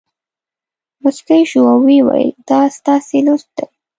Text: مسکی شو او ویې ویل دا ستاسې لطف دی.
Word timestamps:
مسکی 1.03 1.41
شو 1.49 1.61
او 1.71 1.77
ویې 1.85 1.99
ویل 2.07 2.31
دا 2.49 2.61
ستاسې 2.77 3.17
لطف 3.27 3.47
دی. 3.55 3.65